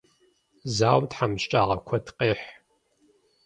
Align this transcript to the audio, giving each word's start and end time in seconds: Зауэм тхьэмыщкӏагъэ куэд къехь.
Зауэм 0.75 1.05
тхьэмыщкӏагъэ 1.09 1.75
куэд 1.87 2.05
къехь. 2.17 2.45